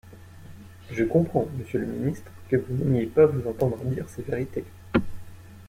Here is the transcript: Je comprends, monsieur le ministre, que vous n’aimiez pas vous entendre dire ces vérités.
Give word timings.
Je 0.89 1.03
comprends, 1.03 1.47
monsieur 1.59 1.77
le 1.77 1.85
ministre, 1.85 2.31
que 2.49 2.55
vous 2.55 2.73
n’aimiez 2.73 3.05
pas 3.05 3.27
vous 3.27 3.47
entendre 3.47 3.77
dire 3.85 4.09
ces 4.09 4.23
vérités. 4.23 4.65